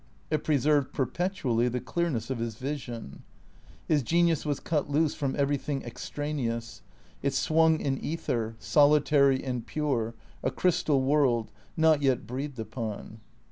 It 0.31 0.43
preserved, 0.43 0.93
perpetually, 0.93 1.67
the 1.67 1.79
clearness 1.79 2.31
of 2.31 2.39
his 2.39 2.55
vision. 2.55 3.21
His 3.87 4.01
genius 4.01 4.47
was 4.47 4.59
cut 4.59 4.89
loose 4.89 5.13
from 5.13 5.35
everything 5.37 5.83
extraneous. 5.83 6.81
It 7.21 7.35
swung 7.35 7.79
in 7.79 7.99
ether, 7.99 8.55
solitary 8.57 9.43
and 9.43 9.63
pure, 9.63 10.15
a 10.41 10.49
crystal 10.49 11.03
world, 11.03 11.51
not 11.77 12.01
yet 12.01 12.25
breathed 12.25 12.57
upon. 12.57 13.19